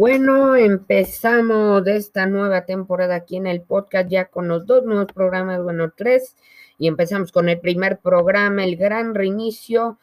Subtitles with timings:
[0.00, 5.12] Bueno, empezamos de esta nueva temporada aquí en el podcast ya con los dos nuevos
[5.12, 6.36] programas, bueno, tres,
[6.78, 9.98] y empezamos con el primer programa, el gran reinicio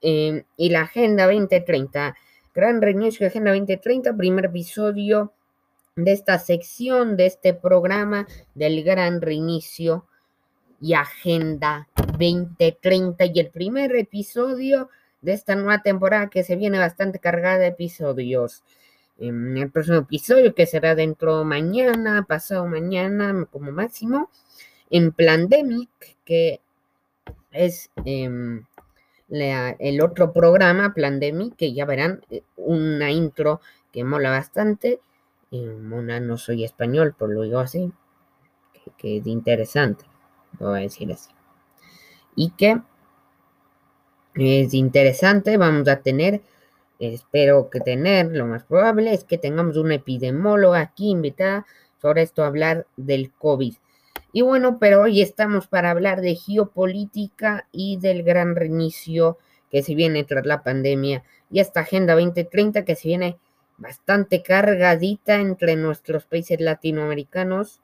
[0.00, 2.16] eh, y la Agenda 2030.
[2.54, 5.34] Gran reinicio y Agenda 2030, primer episodio
[5.96, 10.06] de esta sección, de este programa del gran reinicio
[10.80, 14.88] y Agenda 2030 y el primer episodio
[15.20, 18.62] de esta nueva temporada que se viene bastante cargada de episodios.
[19.24, 24.28] En el próximo episodio, que será dentro mañana, pasado mañana, como máximo,
[24.90, 26.60] en Plandemic, que
[27.52, 28.64] es em,
[29.28, 33.60] el otro programa, Plandemic, que ya verán eh, una intro
[33.92, 34.98] que mola bastante.
[35.52, 37.92] Mona, no soy español, por lo digo así,
[38.72, 40.04] que, que es interesante,
[40.58, 41.30] voy a decir así.
[42.34, 42.80] Y que
[44.34, 46.42] es interesante, vamos a tener,
[47.08, 51.66] espero que tener, lo más probable es que tengamos una epidemóloga aquí invitada
[52.00, 53.74] sobre esto, hablar del COVID.
[54.32, 59.38] Y bueno, pero hoy estamos para hablar de geopolítica y del gran reinicio
[59.70, 63.38] que se viene tras la pandemia y esta Agenda 2030 que se viene
[63.76, 67.80] bastante cargadita entre nuestros países latinoamericanos,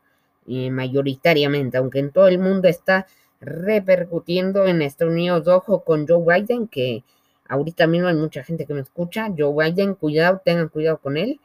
[0.49, 3.07] y mayoritariamente, aunque en todo el mundo está
[3.41, 5.47] repercutiendo en Estados Unidos.
[5.47, 7.05] Ojo con Joe Biden, que
[7.49, 9.29] ahorita mismo hay mucha gente que me escucha.
[9.37, 11.41] Joe Biden, cuidado, tengan cuidado con él.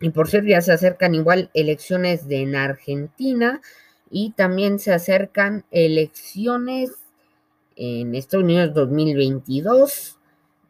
[0.00, 3.60] Y por cierto, ya se acercan igual elecciones en Argentina
[4.10, 6.90] y también se acercan elecciones
[7.76, 10.18] en Estados Unidos 2022,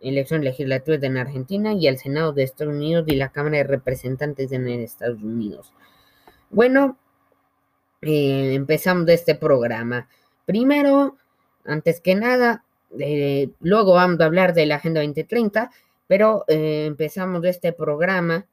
[0.01, 4.53] elecciones legislativas en Argentina y el Senado de Estados Unidos y la Cámara de Representantes
[4.53, 5.73] en Estados Unidos.
[6.51, 6.99] Bueno,
[8.03, 10.09] eh, empezamos este programa.
[10.47, 11.17] Primero,
[11.65, 12.64] antes que nada,
[12.99, 15.71] eh, luego vamos a hablar de la Agenda 2030,
[16.07, 18.47] pero eh, empezamos este programa,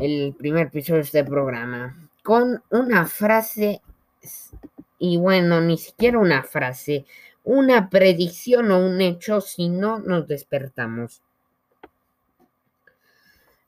[0.00, 3.82] el primer episodio de este programa, con una frase,
[4.98, 7.04] y bueno, ni siquiera una frase,
[7.44, 11.22] una predicción o un hecho si no nos despertamos.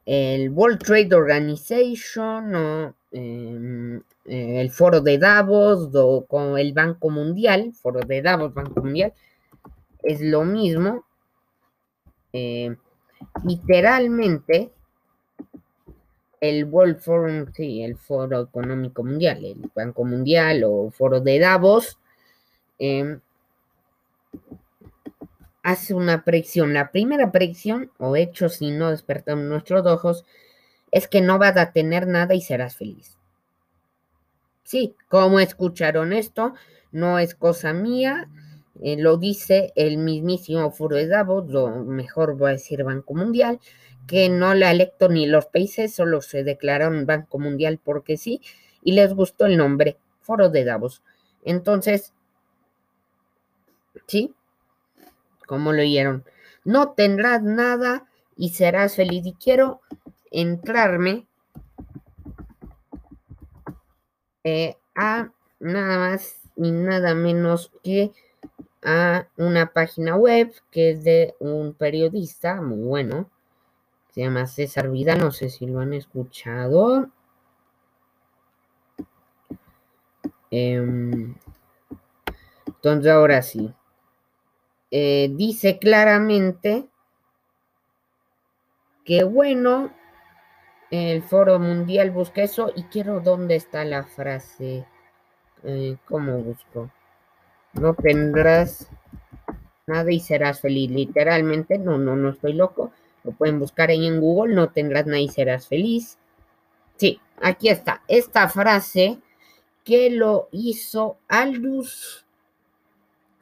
[0.07, 7.11] El World Trade Organization o em, eh, el foro de Davos o con el Banco
[7.11, 9.13] Mundial, foro de Davos, Banco Mundial,
[10.07, 11.05] es lo mismo.
[12.33, 12.77] Eh,
[13.45, 14.71] literalmente,
[16.41, 21.99] el World Forum, sí, el Foro Económico Mundial, el Banco Mundial o Foro de Davos,
[22.79, 23.21] em,
[25.63, 26.73] hace una predicción.
[26.73, 30.25] La primera predicción, o hecho si no despertamos nuestros ojos,
[30.93, 33.19] es que no vas a tener nada y serás feliz.
[34.63, 36.55] Sí, como escucharon esto,
[36.93, 38.29] no es cosa mía,
[38.83, 43.61] eh, lo dice el mismísimo Foro de Davos, o mejor voy a decir Banco Mundial,
[44.07, 48.41] que no le electo ni los países, solo se declararon Banco Mundial porque sí,
[48.83, 51.03] y les gustó el nombre, Foro de Davos.
[51.45, 52.13] Entonces,
[54.07, 54.35] sí,
[55.47, 56.25] como lo oyeron,
[56.65, 58.07] no tendrás nada
[58.37, 59.27] y serás feliz.
[59.27, 59.81] Y quiero
[60.31, 61.27] entrarme
[64.49, 68.13] Eh, a nada más y nada menos que
[68.83, 73.31] a una página web que es de un periodista muy bueno.
[74.11, 77.11] Se llama César Vida, no sé si lo han escuchado.
[80.51, 81.35] Em,
[82.67, 83.75] entonces ahora sí.
[84.91, 86.89] Eh, dice claramente
[89.05, 89.93] que bueno,
[90.91, 94.87] el foro mundial busca eso y quiero dónde está la frase.
[95.65, 96.91] Eh, ¿Cómo busco?
[97.81, 98.89] No tendrás
[99.87, 100.91] nada y serás feliz.
[100.91, 102.93] Literalmente, no, no, no estoy loco.
[103.25, 104.55] Lo pueden buscar ahí en Google.
[104.55, 106.19] No tendrás nada y serás feliz.
[106.97, 108.03] Sí, aquí está.
[108.09, 109.19] Esta frase
[109.85, 112.27] que lo hizo Aldous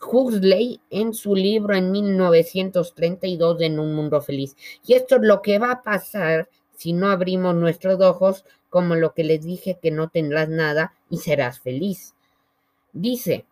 [0.01, 4.57] Huxley en su libro en 1932 en Un Mundo Feliz.
[4.87, 9.15] Y esto es lo que va a pasar si no abrimos nuestros ojos, como lo
[9.15, 12.15] que les dije que no tendrás nada y serás feliz.
[12.93, 13.47] Dice,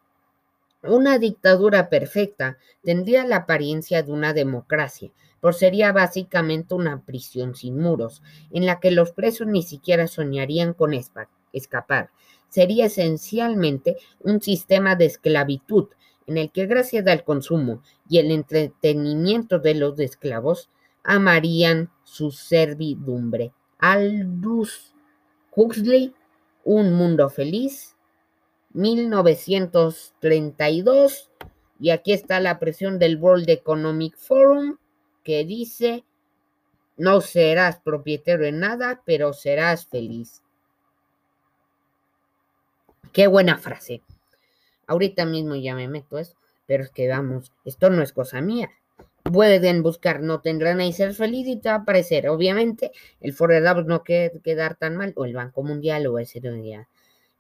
[0.83, 7.79] una dictadura perfecta tendría la apariencia de una democracia, pues sería básicamente una prisión sin
[7.79, 10.93] muros, en la que los presos ni siquiera soñarían con
[11.53, 12.11] escapar.
[12.49, 15.89] Sería esencialmente un sistema de esclavitud,
[16.27, 20.71] en el que gracias al consumo y el entretenimiento de los esclavos,
[21.03, 23.53] amarían su servidumbre.
[23.79, 24.95] Aldous
[25.55, 26.15] Huxley,
[26.65, 27.97] Un Mundo Feliz,
[28.75, 31.31] 1932.
[31.81, 34.79] Y aquí está la presión del World Economic Forum
[35.25, 36.05] que dice,
[36.97, 40.43] No serás propietario de nada, pero serás feliz.
[43.13, 44.03] Qué buena frase.
[44.87, 46.35] Ahorita mismo ya me meto eso,
[46.67, 48.71] pero es que vamos, esto no es cosa mía.
[49.23, 52.29] Pueden buscar, no tendrán ahí ser feliz y te va a aparecer.
[52.29, 52.91] Obviamente,
[53.21, 56.89] el Davos no quiere quedar tan mal, o el Banco Mundial, o ese día.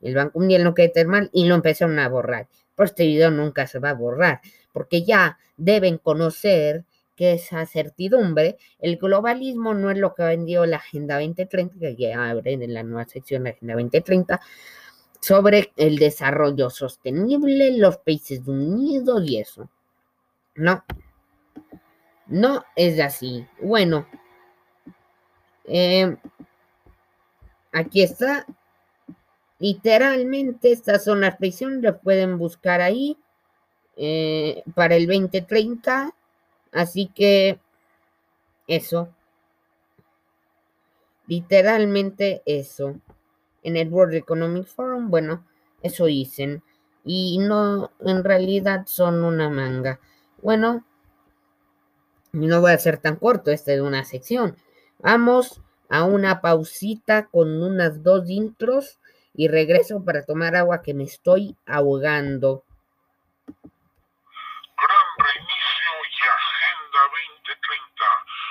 [0.03, 2.49] El Banco Mundial no quiere mal y lo empezaron a borrar.
[2.75, 4.41] Por este video nunca se va a borrar,
[4.73, 6.85] porque ya deben conocer
[7.17, 12.31] que esa certidumbre, el globalismo no es lo que vendió la Agenda 2030, que ya
[12.31, 14.41] abren en la nueva sección Agenda 2030,
[15.21, 19.71] sobre el desarrollo sostenible, los países unidos y eso.
[20.57, 20.85] No,
[22.27, 23.47] no es así.
[23.61, 24.07] Bueno,
[25.65, 26.17] eh,
[27.73, 28.47] aquí está.
[29.63, 33.17] Literalmente estas son las predicciones, las pueden buscar ahí
[33.97, 36.13] eh, para el 2030.
[36.73, 37.61] Así que
[38.67, 39.15] eso.
[41.29, 42.97] Literalmente eso
[43.63, 45.47] en el World Economic Forum, bueno,
[45.81, 46.65] eso dicen.
[47.05, 50.01] Y no, en realidad son una manga.
[50.43, 50.85] Bueno,
[52.33, 54.57] no voy a ser tan corto, esta es una sección.
[54.99, 58.99] Vamos a una pausita con unas dos intros
[59.35, 62.65] y regreso para tomar agua que me estoy ahogando.
[63.47, 68.05] Gran reinicio y Agenda 2030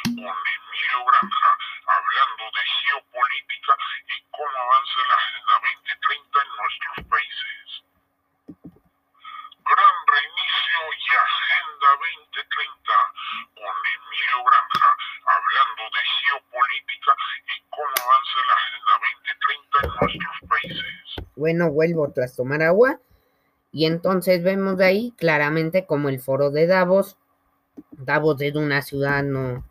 [0.03, 1.51] con Emilio Granja
[1.85, 3.73] hablando de geopolítica
[4.09, 7.65] y cómo avanza la Agenda 2030 en nuestros países.
[9.61, 13.13] Gran reinicio y Agenda 2030
[13.53, 14.89] con Emilio Granja
[15.29, 17.13] hablando de geopolítica
[17.45, 18.93] y cómo avanza la Agenda
[21.35, 22.99] Bueno, vuelvo tras tomar agua.
[23.71, 27.17] Y entonces vemos ahí claramente como el foro de Davos.
[27.91, 29.63] Davos es una ciudad no,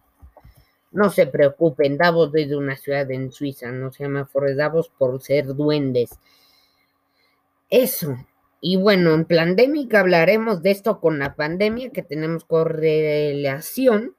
[0.91, 5.21] no se preocupen, Davos desde una ciudad en Suiza, no se llama Forest Davos por
[5.23, 6.19] ser duendes.
[7.69, 8.17] Eso.
[8.61, 14.15] Y bueno, en pandémica hablaremos de esto con la pandemia, que tenemos correlación.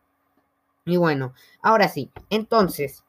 [0.85, 3.03] Y bueno, ahora sí, entonces.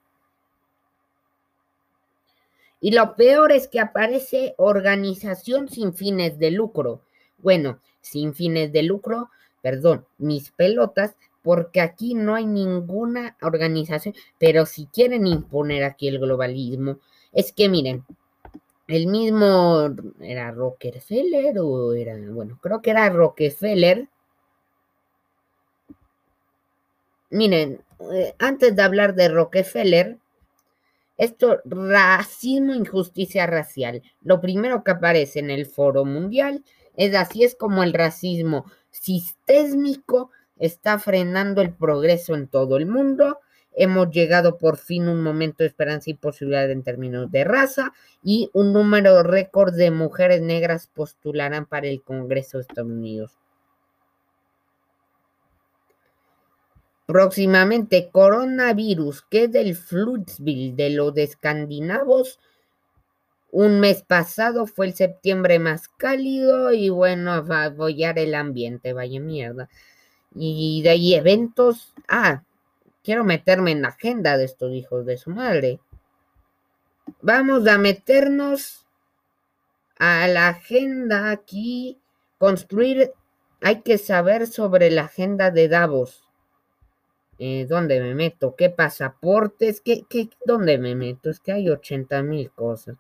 [2.83, 7.01] Y lo peor es que aparece organización sin fines de lucro.
[7.39, 9.31] Bueno, sin fines de lucro,
[9.63, 16.19] perdón, mis pelotas, porque aquí no hay ninguna organización, pero si quieren imponer aquí el
[16.19, 16.99] globalismo,
[17.33, 18.05] es que miren,
[18.89, 24.09] el mismo era Rockefeller o era, bueno, creo que era Rockefeller.
[27.31, 27.81] Miren,
[28.13, 30.19] eh, antes de hablar de Rockefeller,
[31.23, 34.03] esto, racismo, injusticia racial.
[34.23, 36.65] Lo primero que aparece en el foro mundial
[36.97, 43.39] es así es como el racismo sistémico está frenando el progreso en todo el mundo.
[43.75, 47.93] Hemos llegado por fin un momento de esperanza y posibilidad en términos de raza
[48.25, 53.39] y un número récord de mujeres negras postularán para el Congreso de Estados Unidos.
[57.07, 62.39] Próximamente, coronavirus, que es del Flutsville, de los escandinavos.
[63.51, 68.93] Un mes pasado fue el septiembre más cálido y bueno, va a apoyar el ambiente,
[68.93, 69.69] vaya mierda.
[70.35, 71.93] Y de ahí eventos.
[72.09, 72.45] Ah,
[73.03, 75.81] quiero meterme en la agenda de estos hijos de su madre.
[77.21, 78.87] Vamos a meternos
[79.99, 81.99] a la agenda aquí.
[82.39, 83.13] Construir.
[83.61, 86.25] Hay que saber sobre la agenda de Davos.
[87.39, 88.55] Eh, ¿Dónde me meto?
[88.57, 89.81] ¿Qué pasaportes?
[89.81, 91.31] ¿Qué, qué, ¿Dónde me meto?
[91.31, 92.97] Es que hay 80 mil cosas.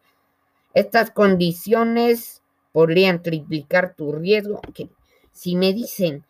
[0.74, 4.60] Estas condiciones podrían triplicar tu riesgo.
[4.74, 4.88] Que,
[5.32, 6.24] si me dicen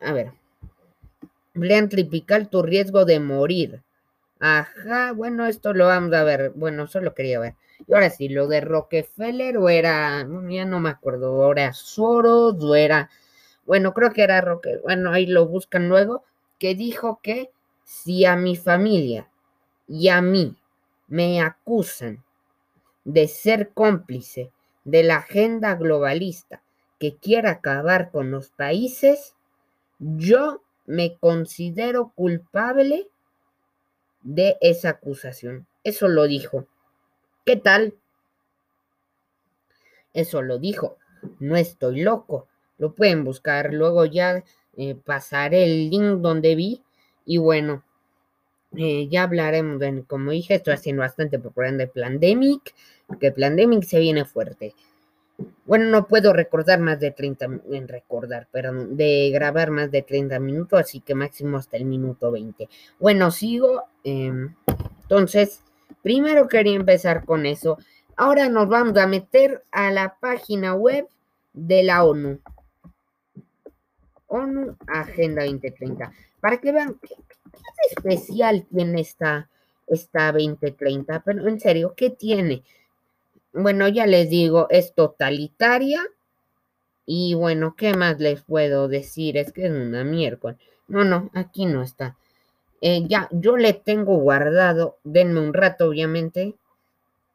[0.00, 0.32] a ver.
[1.54, 3.82] Blean triplicar tu riesgo de morir.
[4.38, 6.52] Ajá, bueno, esto lo vamos a ver.
[6.54, 7.54] Bueno, solo quería ver.
[7.86, 12.74] Y ahora sí, lo de Rockefeller o era, ya no me acuerdo, era Soros o
[12.74, 13.10] era,
[13.66, 16.24] bueno, creo que era Rockefeller, bueno, ahí lo buscan luego,
[16.58, 17.50] que dijo que
[17.84, 19.28] si a mi familia
[19.86, 20.56] y a mí
[21.06, 22.22] me acusan
[23.04, 24.50] de ser cómplice
[24.84, 26.62] de la agenda globalista
[26.98, 29.34] que quiere acabar con los países,
[29.98, 33.08] yo me considero culpable
[34.22, 35.66] de esa acusación.
[35.84, 36.66] Eso lo dijo.
[37.44, 37.94] ¿Qué tal?
[40.12, 40.96] Eso lo dijo.
[41.38, 42.46] No estoy loco.
[42.78, 43.72] Lo pueden buscar.
[43.72, 44.44] Luego ya
[44.78, 46.82] eh, pasaré el link donde vi.
[47.26, 47.82] Y bueno,
[48.76, 52.74] eh, ya hablaremos de, como dije, estoy haciendo bastante propaganda de Plandemic,
[53.06, 54.74] porque Plandemic se viene fuerte.
[55.66, 60.38] Bueno, no puedo recordar más de 30, en recordar, perdón, de grabar más de 30
[60.40, 62.68] minutos, así que máximo hasta el minuto 20.
[62.98, 63.84] Bueno, sigo.
[64.04, 64.54] em,
[65.02, 65.62] entonces,
[66.02, 67.78] primero quería empezar con eso.
[68.16, 71.08] Ahora nos vamos a meter a la página web
[71.52, 72.40] de la ONU.
[74.28, 76.12] ONU Agenda 2030.
[76.40, 77.14] Para que vean qué,
[77.90, 79.48] especial tiene esta,
[79.86, 81.22] esta 2030.
[81.24, 82.62] Pero en serio, ¿qué tiene?
[83.52, 86.02] Bueno, ya les digo, es totalitaria.
[87.06, 89.36] Y bueno, ¿qué más les puedo decir?
[89.36, 90.58] Es que es una miércoles.
[90.88, 92.16] No, no, aquí no está.
[92.80, 94.98] Eh, ya, yo le tengo guardado.
[95.04, 96.54] Denme un rato, obviamente.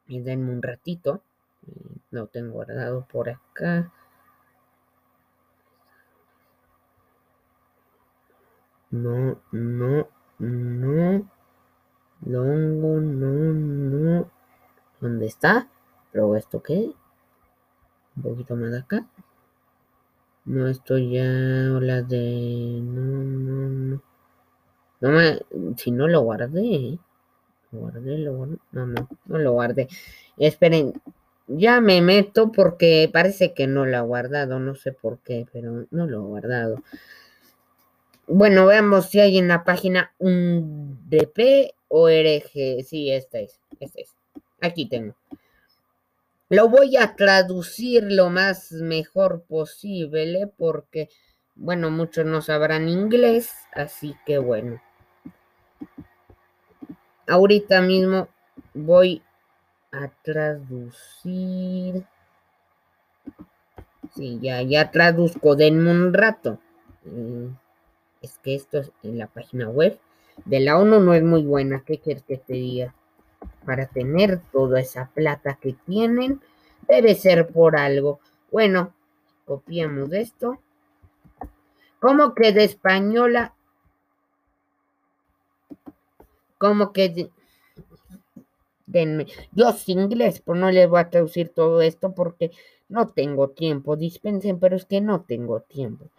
[0.06, 1.22] Y denme un ratito.
[1.66, 3.92] Eh, Lo tengo guardado por acá.
[8.94, 10.08] No, no,
[10.38, 11.28] no.
[12.24, 14.30] Longo, no, no.
[15.00, 15.68] ¿Dónde está?
[16.12, 16.92] Pero esto qué?
[18.16, 19.06] Un poquito más acá.
[20.44, 22.80] No, esto ya la de.
[22.82, 24.02] No, no, no.
[25.00, 25.40] No me.
[25.76, 26.98] Si no lo guardé.
[27.72, 28.58] Lo guardé, lo guardé.
[28.72, 29.88] No, no, no lo guardé.
[30.36, 30.92] Esperen.
[31.48, 34.60] Ya me meto porque parece que no lo ha guardado.
[34.60, 36.82] No sé por qué, pero no lo he guardado.
[38.26, 42.82] Bueno, veamos si hay en la página un DP o RG.
[42.84, 43.60] Sí, esta es.
[43.80, 44.14] Esta es.
[44.60, 45.14] Aquí tengo.
[46.48, 51.08] Lo voy a traducir lo más mejor posible porque,
[51.54, 54.80] bueno, muchos no sabrán inglés, así que bueno.
[57.26, 58.28] Ahorita mismo
[58.72, 59.22] voy
[59.90, 62.04] a traducir.
[64.14, 66.60] Sí, ya, ya traduzco, denme un rato.
[67.04, 67.48] Mm,
[68.24, 69.98] Es que esto es en la página web
[70.44, 71.84] de la ONU no es muy buena.
[71.86, 72.94] ¿Qué quieres que te diga?
[73.64, 76.40] para tener toda esa plata que tienen,
[76.88, 78.20] debe ser por algo.
[78.50, 78.92] Bueno,
[79.44, 80.58] copiamos esto.
[82.00, 83.54] ¿Cómo que de española?
[86.58, 87.30] ¿Cómo que de...
[88.86, 89.26] Denme.
[89.52, 92.50] Yo sin inglés, pues no les voy a traducir todo esto porque
[92.88, 93.96] no tengo tiempo.
[93.96, 96.10] Dispensen, pero es que no tengo tiempo.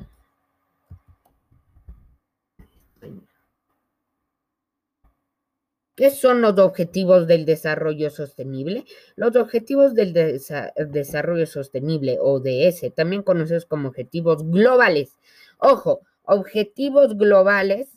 [5.95, 8.83] ¿Qué son los objetivos del desarrollo sostenible?
[9.15, 15.15] Los objetivos del desa- desarrollo sostenible, ODS, también conocidos como objetivos globales.
[15.57, 17.87] Ojo, objetivos globales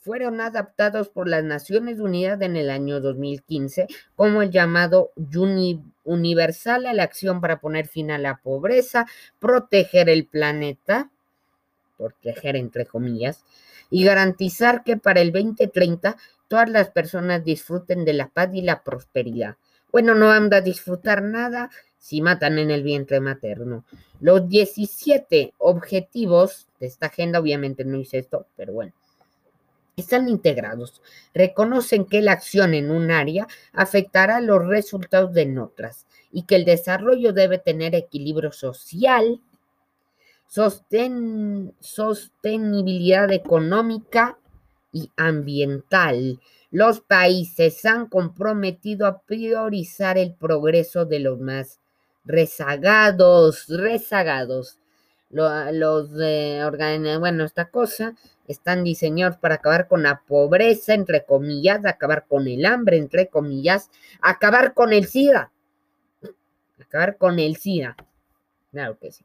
[0.00, 6.86] fueron adaptados por las Naciones Unidas en el año 2015 como el llamado uni- universal
[6.86, 9.06] a la acción para poner fin a la pobreza,
[9.40, 11.10] proteger el planeta,
[11.96, 13.44] proteger entre comillas,
[13.90, 16.16] y garantizar que para el 2030
[16.52, 19.56] todas las personas disfruten de la paz y la prosperidad.
[19.90, 23.86] Bueno, no anda a disfrutar nada si matan en el vientre materno.
[24.20, 28.92] Los 17 objetivos de esta agenda, obviamente no hice esto, pero bueno,
[29.96, 31.00] están integrados.
[31.32, 36.66] Reconocen que la acción en un área afectará los resultados en otras y que el
[36.66, 39.40] desarrollo debe tener equilibrio social,
[40.50, 44.36] sosten- sostenibilidad económica
[44.92, 46.40] y ambiental.
[46.70, 51.80] Los países han comprometido a priorizar el progreso de los más
[52.24, 54.78] rezagados, rezagados.
[55.30, 58.14] Lo- los eh, organ- bueno, esta cosa
[58.46, 63.90] están diseñados para acabar con la pobreza, entre comillas, acabar con el hambre, entre comillas,
[64.20, 65.50] acabar con el SIDA.
[66.78, 67.96] Acabar con el SIDA.
[68.72, 69.24] Claro que sí.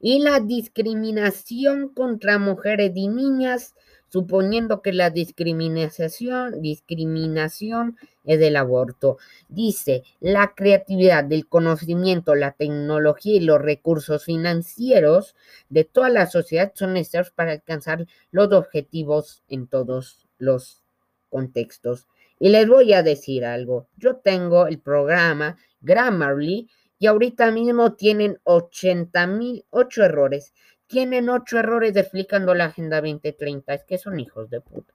[0.00, 3.74] Y la discriminación contra mujeres y niñas,
[4.16, 9.18] suponiendo que la discriminación, discriminación es del aborto.
[9.50, 15.36] Dice, la creatividad del conocimiento, la tecnología y los recursos financieros
[15.68, 20.80] de toda la sociedad son necesarios para alcanzar los objetivos en todos los
[21.28, 22.06] contextos.
[22.40, 23.86] Y les voy a decir algo.
[23.98, 30.54] Yo tengo el programa Grammarly y ahorita mismo tienen 80 mil, 8 errores.
[30.88, 33.74] Tienen 8 errores explicando la Agenda 2030.
[33.74, 34.92] Es que son hijos de puta.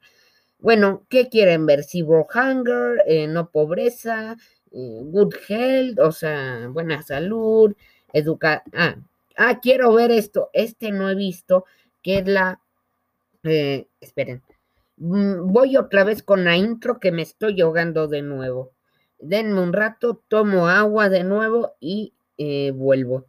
[0.59, 1.83] Bueno, ¿qué quieren ver?
[1.83, 4.37] Zero hunger, eh, no pobreza,
[4.71, 7.75] eh, good health, o sea, buena salud,
[8.13, 8.63] educar.
[8.73, 8.95] Ah,
[9.37, 10.49] ah, quiero ver esto.
[10.53, 11.65] Este no he visto,
[12.03, 12.61] que es la.
[13.43, 14.41] eh, esperen.
[14.97, 18.71] Mm, Voy otra vez con la intro que me estoy ahogando de nuevo.
[19.19, 22.13] Denme un rato, tomo agua de nuevo y
[22.73, 23.25] vuelvo.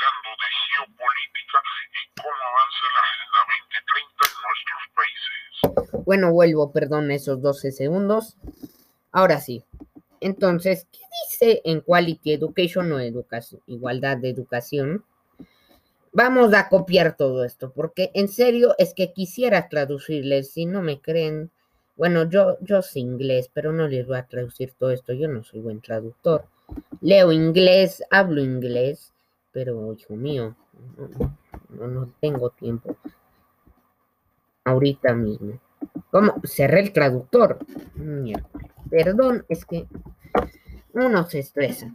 [0.00, 1.58] Hablando de geopolítica
[1.92, 3.40] y cómo avanza la Agenda
[3.84, 6.04] 2030 en nuestros países.
[6.06, 8.36] Bueno, vuelvo, perdón, esos 12 segundos.
[9.12, 9.64] Ahora sí.
[10.20, 15.04] Entonces, ¿qué dice en Quality Education o educación, igualdad de educación?
[16.12, 21.00] Vamos a copiar todo esto, porque en serio es que quisiera traducirles, si no me
[21.00, 21.50] creen,
[21.96, 25.44] bueno, yo, yo sé inglés, pero no les voy a traducir todo esto, yo no
[25.44, 26.46] soy buen traductor.
[27.00, 29.12] Leo inglés, hablo inglés,
[29.52, 30.54] pero hijo mío,
[31.68, 32.96] no, no tengo tiempo.
[34.64, 35.58] Ahorita mismo.
[36.10, 36.34] ¿Cómo?
[36.44, 37.58] Cerré el traductor.
[38.90, 39.86] Perdón, es que
[40.92, 41.92] uno se estresa.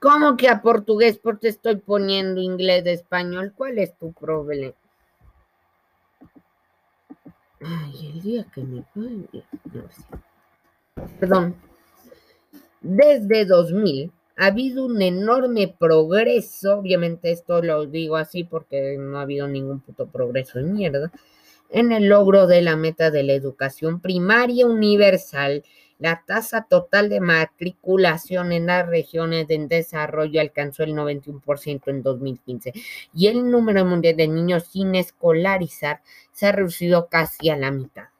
[0.00, 1.18] ¿Cómo que a portugués?
[1.18, 3.54] Porque estoy poniendo inglés de español.
[3.56, 4.74] ¿Cuál es tu problema?
[7.60, 8.84] Ay, el día que me
[11.18, 11.54] Perdón.
[12.82, 16.78] Desde 2000 ha habido un enorme progreso.
[16.78, 21.12] Obviamente, esto lo digo así porque no ha habido ningún puto progreso de mierda
[21.70, 25.64] en el logro de la meta de la educación primaria universal.
[25.98, 32.72] La tasa total de matriculación en las regiones de desarrollo alcanzó el 91% en 2015
[33.14, 38.13] y el número mundial de niños sin escolarizar se ha reducido casi a la mitad.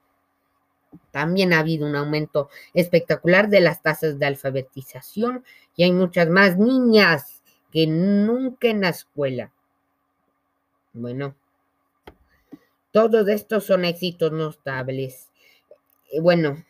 [1.14, 5.44] También ha habido un aumento espectacular de las tasas de alfabetización
[5.76, 7.40] y hay muchas más niñas
[7.70, 9.52] que nunca en la escuela.
[10.92, 11.36] Bueno,
[12.90, 15.30] todos estos son éxitos notables.
[16.10, 16.64] Eh, bueno,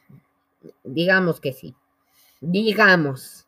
[0.82, 1.74] digamos que sí.
[2.42, 3.46] Digamos.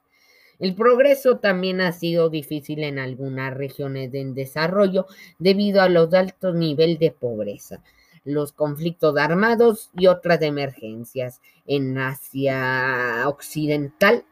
[0.58, 5.06] El progreso también ha sido difícil en algunas regiones en desarrollo
[5.38, 7.82] debido a los altos niveles de pobreza,
[8.26, 11.40] los conflictos armados y otras emergencias.
[11.66, 14.24] En Asia Occidental,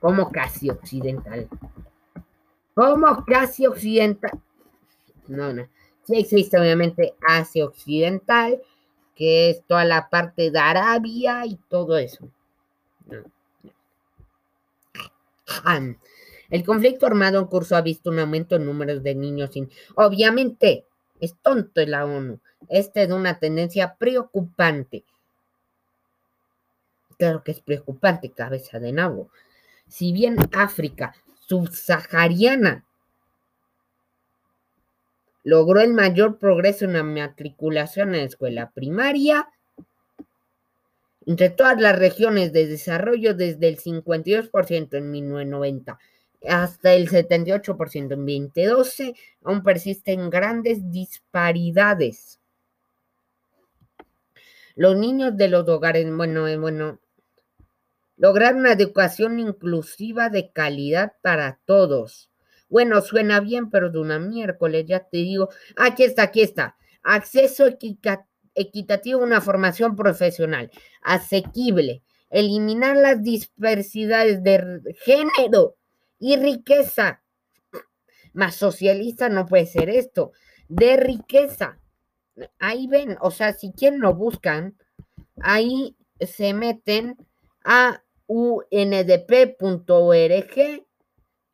[0.00, 1.48] como casi occidental,
[2.74, 4.32] como casi occidental,
[5.28, 5.68] no, no.
[6.04, 8.62] Sí existe obviamente Asia Occidental,
[9.14, 12.28] que es toda la parte de Arabia y todo eso.
[16.50, 19.70] El conflicto armado en curso ha visto un aumento en números de niños sin...
[19.94, 20.86] Obviamente,
[21.20, 22.40] es tonto la ONU.
[22.68, 25.04] Esta es una tendencia preocupante.
[27.18, 29.30] Claro que es preocupante, cabeza de nabo.
[29.88, 31.14] Si bien África
[31.46, 32.84] subsahariana
[35.44, 39.48] logró el mayor progreso en la matriculación en la escuela primaria
[41.24, 45.98] entre todas las regiones de desarrollo desde el 52% en 1990
[46.48, 52.40] hasta el 78% en 2012, aún persisten grandes disparidades.
[54.74, 57.00] Los niños de los hogares, bueno, eh, bueno,
[58.16, 62.30] lograr una educación inclusiva de calidad para todos
[62.68, 65.48] bueno, suena bien, pero de una miércoles, ya te digo.
[65.76, 66.76] Aquí está, aquí está.
[67.02, 67.66] Acceso
[68.54, 70.70] equitativo a una formación profesional,
[71.02, 75.75] asequible, eliminar las dispersidades de género
[76.18, 77.22] y riqueza.
[78.32, 80.32] Más socialista no puede ser esto,
[80.68, 81.78] de riqueza.
[82.58, 84.76] Ahí ven, o sea, si quieren lo buscan,
[85.40, 87.16] ahí se meten
[87.64, 89.56] a undp.org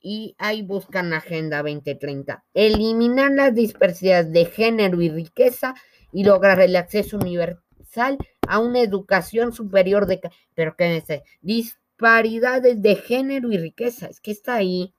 [0.00, 2.44] y ahí buscan Agenda 2030.
[2.54, 5.74] Eliminar las dispersidades de género y riqueza
[6.12, 10.20] y lograr el acceso universal a una educación superior de...
[10.54, 11.02] Pero ¿qué
[11.40, 11.74] dice?
[12.02, 14.06] Disparidades de género y riqueza.
[14.06, 14.92] Es que está ahí.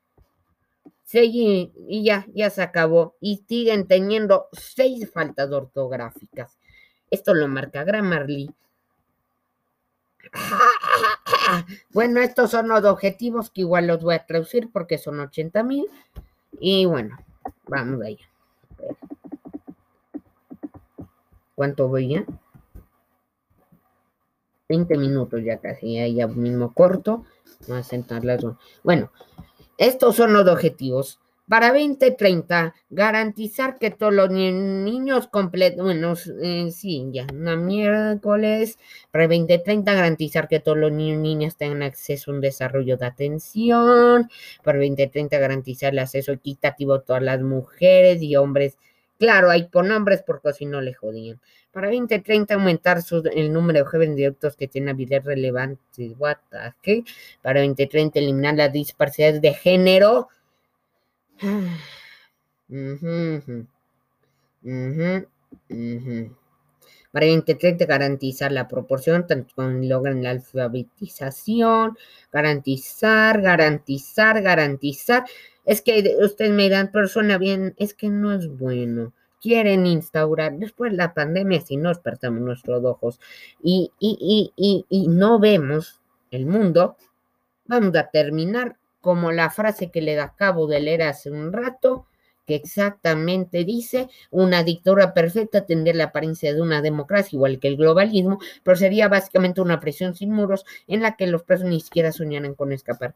[1.03, 3.17] Seguí y ya, ya se acabó.
[3.19, 6.57] Y siguen teniendo seis faltas ortográficas.
[7.11, 8.49] Esto lo marca Grammarly.
[11.91, 15.85] Bueno, estos son los objetivos que igual los voy a traducir porque son 80 mil.
[16.57, 17.17] Y bueno,
[17.67, 18.25] vamos allá.
[21.53, 22.25] ¿Cuánto voy?
[24.69, 27.25] 20 minutos ya casi, ya mismo corto.
[27.67, 28.43] Vamos a sentar las...
[28.83, 29.11] Bueno,
[29.77, 31.19] estos son los objetivos.
[31.49, 38.79] Para 2030, garantizar que todos los niños completos, bueno, eh, sí, ya, una miércoles.
[39.11, 43.05] Para 2030, garantizar que todos los niños y niñas tengan acceso a un desarrollo de
[43.05, 44.29] atención.
[44.63, 48.77] Para 2030, garantizar el acceso equitativo a todas las mujeres y hombres.
[49.23, 51.39] Claro, hay por nombres porque si no le jodían.
[51.71, 52.99] Para 2030, aumentar
[53.33, 56.11] el número de jóvenes directos que tienen habilidades relevantes.
[56.17, 56.39] What
[57.41, 60.27] Para 2030, eliminar las disparidades de género
[67.13, 71.95] para 2030 garantizar la proporción, tanto con logran la alfabetización,
[72.31, 75.23] garantizar, garantizar, garantizar.
[75.63, 79.13] Es que ustedes me dan persona bien, es que no es bueno.
[79.39, 83.19] Quieren instaurar, después de la pandemia, si no despertamos nuestros ojos
[83.61, 86.97] y, y, y, y no vemos el mundo,
[87.67, 92.07] vamos a terminar como la frase que le acabo de leer hace un rato,
[92.45, 97.77] que exactamente dice, una dictadura perfecta tendría la apariencia de una democracia igual que el
[97.77, 102.11] globalismo, pero sería básicamente una presión sin muros en la que los presos ni siquiera
[102.11, 103.15] soñaran con escapar.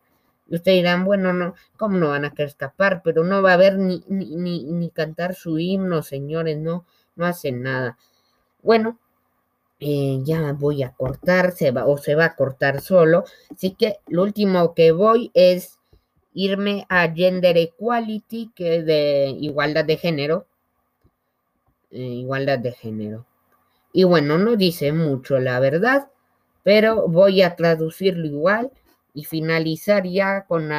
[0.49, 3.01] Y ustedes dirán, bueno, no, ¿cómo no van a querer escapar?
[3.03, 6.85] Pero no va a haber ni, ni, ni, cantar su himno, señores, no,
[7.15, 7.97] no hacen nada.
[8.61, 8.97] Bueno,
[9.79, 13.25] eh, ya voy a cortar, se va, o se va a cortar solo.
[13.51, 15.76] Así que lo último que voy es
[16.37, 20.45] irme a Gender Equality, que es de igualdad de género.
[21.89, 23.25] Eh, igualdad de género.
[23.91, 26.09] Y bueno, no dice mucho la verdad,
[26.61, 28.71] pero voy a traducirlo igual
[29.15, 30.69] y finalizar ya con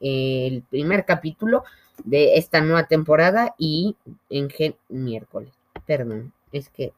[0.00, 1.64] el primer capítulo
[2.04, 3.96] de esta nueva temporada y
[4.28, 4.48] en
[4.90, 5.54] miércoles.
[5.86, 6.92] Perdón, es que...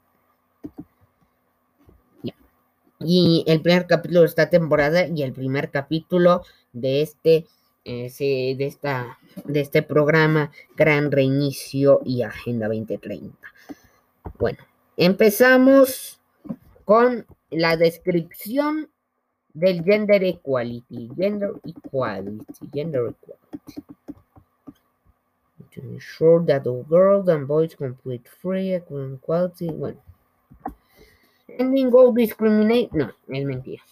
[2.98, 7.46] Y el primer capítulo de esta temporada y el primer capítulo de este
[7.84, 13.36] de, esta, de este programa Gran Reinicio y Agenda 2030.
[14.38, 14.58] Bueno,
[14.96, 16.20] empezamos
[16.84, 18.90] con la descripción
[19.54, 21.10] del gender equality.
[21.16, 22.44] Gender equality.
[22.72, 23.82] Gender equality.
[25.74, 29.70] To ensure that all girls and boys complete free equality.
[29.70, 30.02] Bueno.
[31.46, 32.90] Ending all discriminate.
[32.92, 33.82] No, es mentira.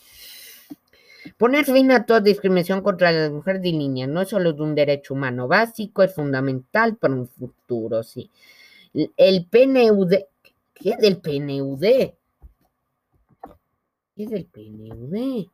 [1.37, 4.75] Poner fin a toda discriminación contra las mujeres y niñas no es solo de un
[4.75, 8.31] derecho humano básico, es fundamental para un futuro, sí.
[9.17, 10.15] El PNUD,
[10.75, 11.81] ¿qué es el PNUD?
[11.81, 12.15] ¿Qué
[14.17, 15.47] es el PNUD?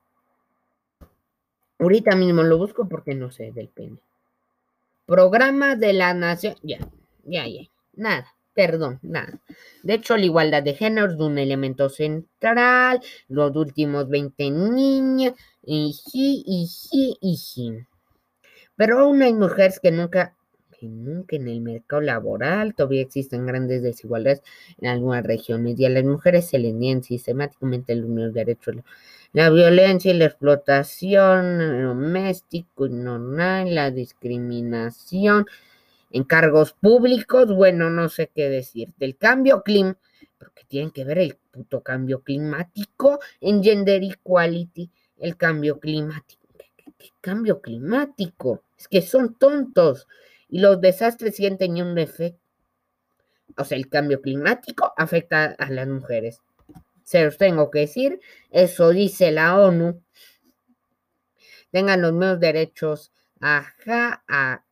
[1.79, 3.99] Ahorita mismo lo busco porque no sé del PN.
[5.07, 6.79] Programa de la Nación, ya,
[7.25, 9.41] ya, ya, nada perdón, nada.
[9.83, 15.93] De hecho, la igualdad de género es un elemento central, los últimos 20 niñas, y
[15.95, 17.73] sí, y sí, y sí.
[18.77, 20.35] Pero aún hay mujeres que nunca,
[20.79, 24.43] que nunca en el mercado laboral todavía existen grandes desigualdades
[24.79, 28.77] en algunas regiones y a las mujeres se les niegan sistemáticamente los derechos.
[29.33, 35.47] La violencia y la explotación doméstico y normal, la discriminación,
[36.15, 38.95] en cargos públicos, bueno, no sé qué decir.
[38.99, 40.01] Del cambio climático,
[40.39, 46.47] porque tienen que ver el puto cambio climático en gender equality, el cambio climático.
[46.97, 48.63] ¿Qué, cambio climático?
[48.79, 50.07] Es que son tontos
[50.49, 52.39] y los desastres siguen teniendo un efecto.
[53.57, 56.39] O sea, el cambio climático afecta a las mujeres.
[57.03, 58.21] Se los tengo que decir,
[58.53, 60.01] eso dice la ONU.
[61.73, 64.64] Tengan los mismos derechos ajá, a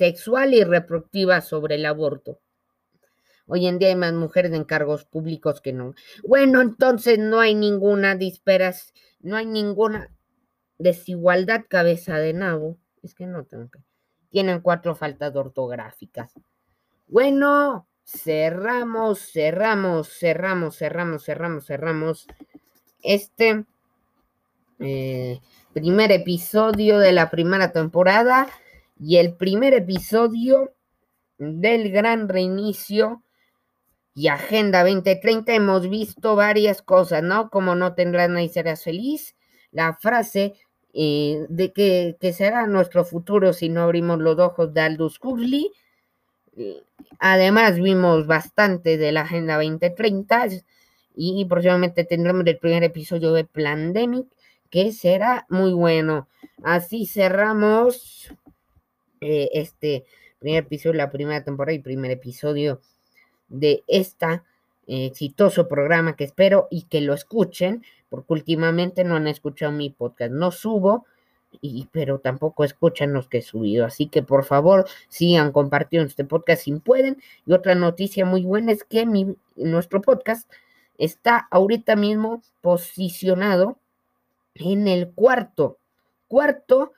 [0.00, 2.40] sexual y reproductiva sobre el aborto.
[3.46, 5.92] Hoy en día hay más mujeres en cargos públicos que no.
[6.26, 10.10] Bueno, entonces no hay ninguna disperas, no hay ninguna
[10.78, 12.78] desigualdad cabeza de nabo.
[13.02, 13.80] Es que no tengo que.
[14.30, 16.32] Tienen cuatro faltas ortográficas.
[17.06, 22.26] Bueno, cerramos, cerramos, cerramos, cerramos, cerramos, cerramos
[23.02, 23.66] este
[24.78, 25.40] eh,
[25.74, 28.48] primer episodio de la primera temporada
[29.00, 30.74] y el primer episodio
[31.38, 33.22] del gran reinicio
[34.14, 37.48] y Agenda 2030 hemos visto varias cosas, ¿no?
[37.48, 39.36] Como no tendrás nadie serás feliz,
[39.72, 40.54] la frase
[40.92, 45.72] eh, de que, será nuestro futuro si no abrimos los ojos de Aldous Huxley.
[47.18, 50.48] Además vimos bastante de la Agenda 2030
[51.14, 54.26] y próximamente tendremos el primer episodio de Plandemic
[54.68, 56.28] que será muy bueno.
[56.62, 58.32] Así cerramos
[59.20, 60.04] eh, este
[60.38, 62.80] primer episodio, la primera temporada y primer episodio
[63.48, 64.42] de este
[64.86, 70.32] exitoso programa que espero y que lo escuchen, porque últimamente no han escuchado mi podcast.
[70.32, 71.06] No subo,
[71.60, 73.84] y, pero tampoco escuchan los que he subido.
[73.84, 77.22] Así que por favor sigan compartiendo este podcast si pueden.
[77.46, 80.50] Y otra noticia muy buena es que mi, nuestro podcast
[80.98, 83.78] está ahorita mismo posicionado
[84.54, 85.78] en el cuarto,
[86.28, 86.92] cuarto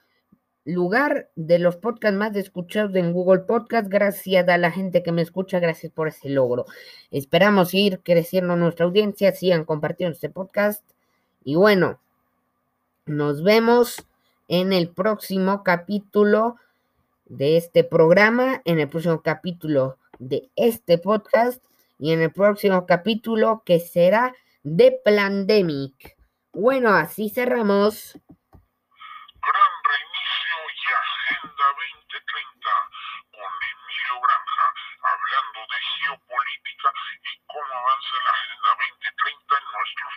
[0.65, 3.87] lugar de los podcasts más escuchados en Google Podcast.
[3.87, 6.65] Gracias a la gente que me escucha, gracias por ese logro.
[7.11, 10.83] Esperamos ir creciendo nuestra audiencia, sigan compartiendo este podcast.
[11.43, 11.99] Y bueno,
[13.05, 14.05] nos vemos
[14.47, 16.55] en el próximo capítulo
[17.25, 21.63] de este programa, en el próximo capítulo de este podcast.
[21.99, 26.17] y en el próximo capítulo que será de Plandemic.
[26.51, 28.19] Bueno, así cerramos
[38.13, 40.13] en la Agenda 2030 en nuestros